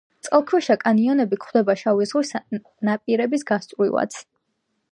წყალქვეშა 0.27 0.75
კანიონები 0.83 1.39
გვხვდება 1.43 1.75
შავი 1.81 2.09
ზღვის 2.13 2.33
ნაპირების 2.89 3.47
გასწვრივაც. 3.53 4.21